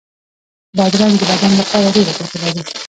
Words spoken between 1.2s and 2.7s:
بدن لپاره ډېره ګټه لري.